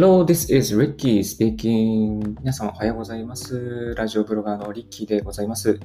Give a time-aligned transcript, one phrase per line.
[0.00, 2.34] Hello, this is Ricky speaking.
[2.40, 3.94] 皆様おはようございます。
[3.94, 5.78] ラジオブロガーのリッキーでございます。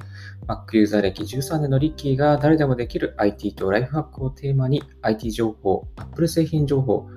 [0.48, 7.10] Mac ユーザー歴13年のリッキーが誰でもできる IT とライフハックをテーマに IT 情報、Apple 製品情報、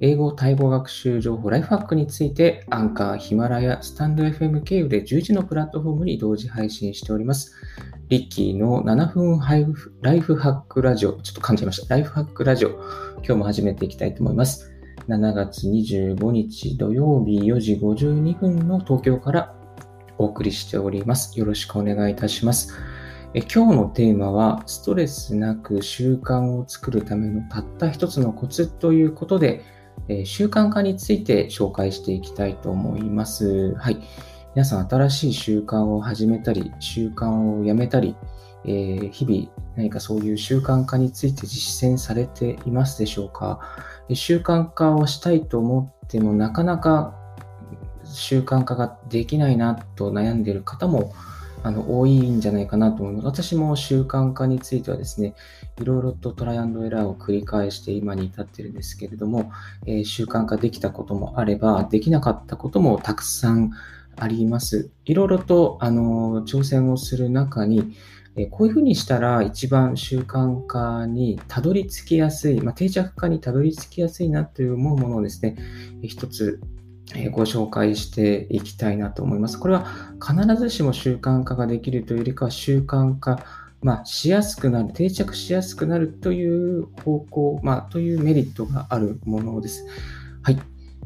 [0.00, 7.54] 英語、タイ語学習情報、ライフハックについてアンカー、ヒマラヤ、スタンド FM 経由で11のプラットフォームに同時配信しております。
[8.10, 9.40] リッキーの7分
[10.02, 11.94] ライフハックラジオ、ちょっと噛んじゃいました。
[11.94, 12.72] ライフハックラジオ、
[13.24, 14.75] 今日も始めていきたいと思います。
[15.08, 19.54] 7月25日土曜日4時52分の東京から
[20.18, 21.38] お送りしております。
[21.38, 22.74] よろしくお願いいたします。
[23.32, 29.62] え今日のテーマは、ストレスなく習慣を作るためのたった一つのコツということで、
[30.08, 33.76] え習慣化について紹介していきたいと思います。
[33.76, 33.98] はい。
[34.56, 38.16] 皆さん、新しい習慣を始めたり、習慣をやめたり、
[38.64, 43.60] えー、日々何かそういう習慣化について実践されていますでしょうか？
[44.14, 47.14] 習慣化をしたいと思ってもなかなか
[48.04, 51.12] 習慣化ができないなと悩んでいる方も
[51.62, 53.26] あの多いんじゃないかなと思います。
[53.26, 55.34] 私も習慣化についてはですね、
[55.82, 59.52] いろいろとトライアンドエラーを繰り返して今に至っているんですけれども、
[59.84, 63.72] えー、習慣化できたこともあれば、できなかったこともたくさん
[64.18, 64.90] あります。
[65.04, 67.96] いろいろとあの挑戦をする中に、
[68.36, 75.56] えこういうふうにしたら一番習慣化にたどり着きやすい、まあ、定着化にたどり着きやすいなという思うものをですね、
[76.02, 76.60] 一つ
[77.30, 79.58] ご紹介していきたいなと思います。
[79.58, 79.86] これは
[80.20, 83.42] 必ずしも習慣化ができるというよりかは習慣化、
[83.80, 89.86] まあ、しやすくなる、定着しやすくなるという方向、まあ、というメリットがあるものです。
[90.42, 90.58] はい。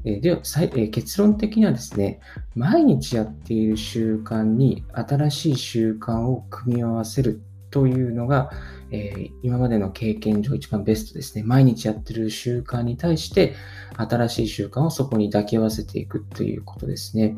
[0.04, 0.40] えでは、
[0.76, 2.20] え結論的にはですね、
[2.54, 8.50] 毎日やっている習慣に新しい習慣を組み合わせるというのが、
[8.90, 11.44] えー、今までの経験上一番ベストですね。
[11.44, 13.54] 毎日やってる習慣に対して
[13.96, 17.36] 新しい習慣をそこに抱き合わせていくということですね。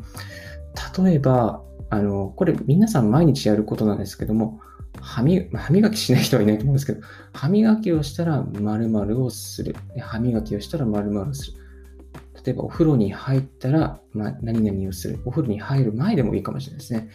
[0.97, 4.59] 例えば、あの、これ皆さん毎日やることなんですけども、
[4.99, 7.01] 歯磨きしない人はいないと思うんですけど、
[7.33, 9.75] 歯磨きをしたら〇〇をする。
[9.99, 11.62] 歯磨きをしたら〇〇をする。
[12.45, 15.19] 例えばお風呂に入ったら、まあ、何々をする。
[15.25, 17.09] お風呂に入る前でもいいかもしれないですね。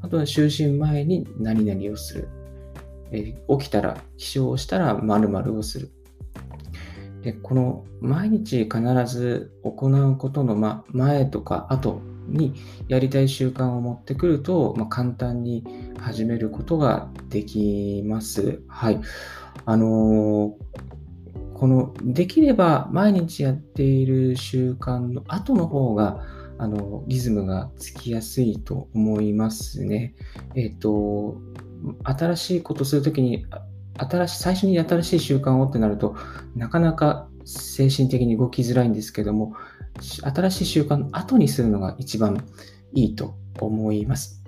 [0.00, 2.28] あとは就寝前に何々をする。
[3.10, 5.90] え、起きたら、起床したら〇〇をする。
[7.22, 12.54] で、この毎日必ず行うことの、ま、前とか後に
[12.88, 15.64] やりたい習慣を持ってくると、まあ、簡単に
[15.98, 18.62] 始めることができます。
[18.68, 19.00] はい。
[19.66, 20.93] あのー
[21.64, 26.20] このできれば毎日やっている習慣の後の方が
[26.58, 30.14] あのリズムがつきやすいと思いますね。
[30.54, 31.38] えっ、ー、と、
[32.04, 33.46] 新しいことするときに
[33.96, 36.16] 新し、最初に新しい習慣をってなると、
[36.54, 39.54] なかなか精神的に動きづらいんですけども、
[40.22, 42.44] 新しい習慣の後にするのが一番
[42.92, 44.44] いいと思います。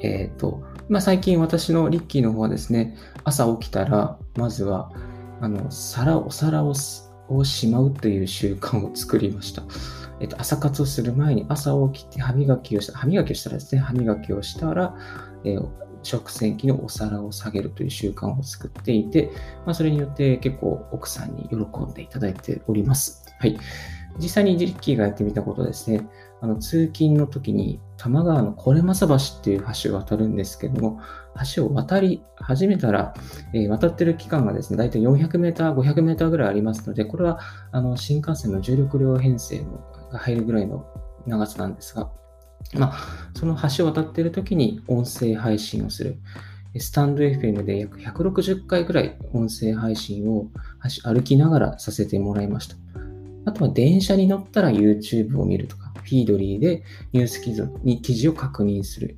[0.00, 4.92] えっ、ー、と、まあ、最近私のリッキーの方はですね、朝起きたら、まずは
[5.40, 9.62] あの、皿、お皿をしまうという習慣を作りました。
[10.20, 14.96] えっと、朝活をする前に朝起きて歯磨きをした、歯磨きをしたらですね、歯磨きをしたら、
[15.44, 15.68] えー、
[16.02, 19.30] 食洗機のお皿を下げるという習慣を作っていて、
[19.64, 23.24] まあ、それによって結構奥さんに喜んでいただいております。
[23.38, 23.58] はい。
[24.18, 26.06] 実際にジッキーがやってみたことですね、
[26.40, 31.00] あの通勤の時に多摩川のこれまさ橋っていう橋を渡るんですけども、
[31.54, 33.14] 橋を渡り始めたら、
[33.52, 37.40] えー、渡ってる期間がですね、大体400メーター、500メーターぐらいありますので、これは
[37.72, 40.86] あの新幹線の重力量編成のが入るぐらいの
[41.26, 42.10] 長さなんですが、
[42.74, 42.98] まあ、
[43.36, 46.18] その橋を渡っている時に音声配信をする。
[46.76, 50.48] スタンド FM で約160回ぐらい音声配信を
[51.04, 52.76] 歩きながらさせてもらいました。
[53.44, 56.82] あとは電車に乗ったら YouTube を見るとか、フィードリーで
[57.12, 59.16] ニュース記事に記事を確認する。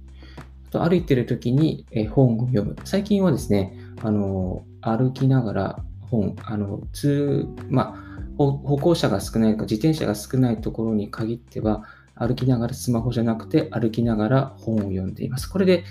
[0.69, 2.77] あと歩いてる時に本を読む。
[2.85, 8.07] 最近はですね、あの歩きながら本、あの通まあ、
[8.39, 11.85] 歩行者が少ないか自転車が少ないところに限っては、
[12.19, 15.49] 歩きながらスマホじゃなくて歩きながら本を読んでいます。
[15.49, 15.85] これで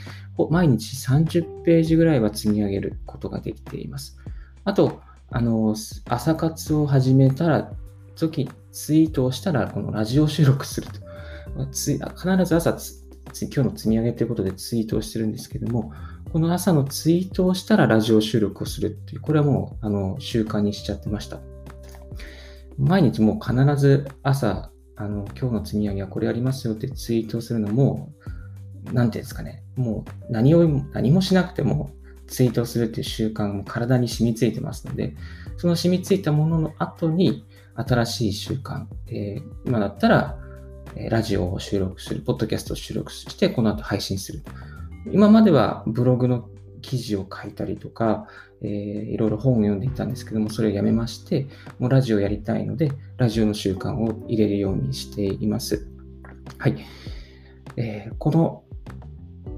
[0.49, 4.17] 毎日30ページぐらいは積み上げることができています。
[4.63, 5.75] あと、あの
[6.09, 7.71] 朝活を始めたら
[8.15, 11.65] 時、ツイートをしたら、このラジオ収録すると。
[11.71, 13.05] つい必ず朝つ
[13.43, 15.93] 今日の積み上げということでツイートをしてるんですけども、
[16.33, 21.39] この朝のツイートをしたらラジオ収録をするっていう、これはもうあの習慣にしちゃってました。
[22.77, 28.11] 毎日もう必ず朝、あの今日の積み上げはこれありますよってツイートをするのも、
[28.91, 31.91] なんていうんですかね、もう何を何もしなくても
[32.27, 35.15] ツイートするっていう習慣も体に染みついてますので、
[35.55, 37.45] その染みついたものの後に、
[37.75, 40.37] 新しい習慣、えー、今だったら、
[40.95, 44.43] えラジオを収録する、ポッドキャストを収録して、この後配信する。
[45.11, 46.49] 今まではブログの
[46.81, 48.27] 記事を書いたりとか、
[48.61, 48.69] えー、
[49.11, 51.47] いろいろ本を読んでいたんですけども、それをやめまして、
[51.79, 55.87] もうラジオやりたいので、ラジオの習慣を入れるようにしています。
[56.57, 56.77] はい。
[57.75, 58.63] えー、この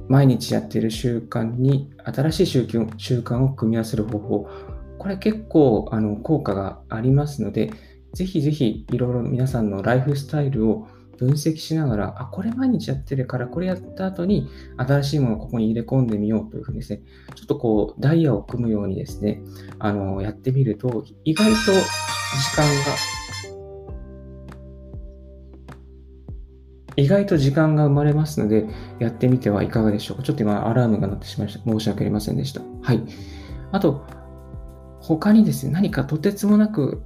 [0.08, 4.50] 毎日やっている習慣に新しい習慣を組み合わせる方法、
[4.98, 7.72] これ結構あの効果がありますので、
[8.18, 10.88] ぜひぜひいろいろ皆さんのライフスタイルを
[11.20, 17.04] 分析しながら、あ、これ毎日やってるから、これやった後に新しいものをここに入れ込んでみようというふうにですね、
[17.36, 19.44] ちょっとこう、ダイヤを組むようにですね、
[19.78, 22.96] あの、やってみると、意外と時間が、
[26.96, 28.66] 意外と時間が生まれますので、
[28.98, 30.24] やってみてはいかがでしょうか。
[30.24, 31.72] ちょっと今、アラームが鳴ってしまいました。
[31.72, 32.62] 申し訳ありませんでした。
[32.82, 33.04] はい。
[33.72, 34.02] あと、
[35.00, 37.04] 他にですね、何かとてつもなく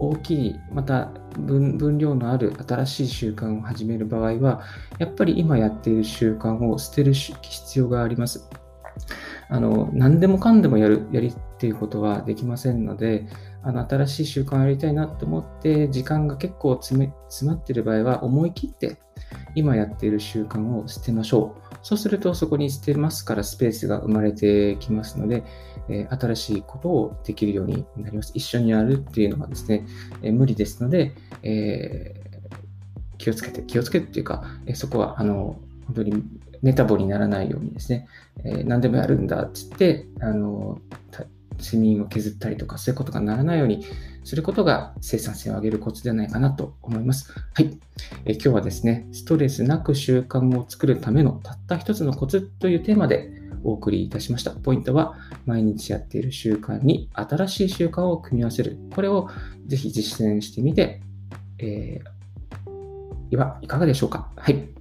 [0.00, 4.62] 大きい、また分量のある新しい習慣を始める場合は、
[4.98, 8.48] やっぱり今やっている習慣を捨てる必要があります。
[9.50, 13.26] あの何でもかんでもやるやりっていうことはできませんので、
[13.62, 18.98] あの新しい習慣をやりたいなと思って、時間が結構詰め詰まっている場合は、思い切って
[19.54, 21.69] 今やっている習慣を捨てましょう。
[21.82, 25.44] そうするとそこに捨てますからスペースが生まれてきますので、
[25.88, 28.32] えー、新しいことをできるようになります。
[28.34, 29.86] 一緒にやるっていうのはですね、
[30.22, 31.12] えー、無理ですので、
[31.42, 36.22] えー、気をつけて、気をつけてっていうか、えそこはあの本当に
[36.62, 38.06] メタボにならないようにですね、
[38.44, 40.78] え何でもやるんだって言って、あの
[41.60, 43.84] 睡眠を削ったりとか、そういうことがならないように
[44.24, 47.32] することが生産性を上げるコツではないかなと思います。
[47.54, 47.78] はい。
[48.24, 53.30] え今日はですね、ストレスなく習慣を作るためのたった一つのコツというテーマで
[53.62, 54.50] お送りいたしました。
[54.52, 55.16] ポイントは、
[55.46, 58.78] 毎日やっている習慣に新しい習慣を組み合わせる。
[58.94, 59.28] これを
[59.66, 61.02] ぜひ実践してみて、
[61.58, 64.30] えー、いかがでしょうか？
[64.36, 64.79] はい。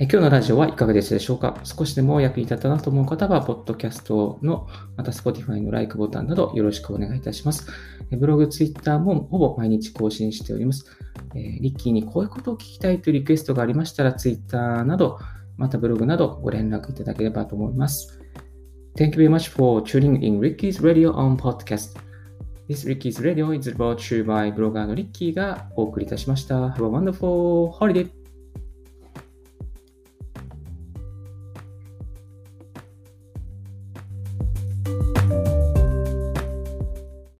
[0.00, 1.60] え今日のラジオはいかがでしたでしょうか？
[1.62, 7.68] 少しでも役に立ったなと思う方は、ポッドキャストの、また Spotify の Like ボタンなどよろしくお願いいたします。
[8.10, 10.84] ブログ、Twitter もほぼ毎日更新しております。
[11.36, 15.18] え、リッキーにこういうことを聞きたいというリクエストがありましたら、Twitter など、
[15.56, 18.20] またブログなどご連絡いただければと思います。
[18.96, 21.96] Thank you very much for tuning in Ricky's Radio on Podcast.
[22.68, 26.70] This Ricky's Radio is brought to you by ブロガーのリッキーがお送りいたしました。
[26.70, 28.23] Have a wonderful holiday!